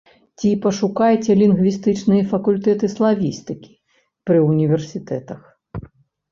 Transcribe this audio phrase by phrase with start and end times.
[0.37, 3.71] Ці пашукайце лінгвістычныя факультэты славістыкі
[4.31, 5.41] пры універсітэтах.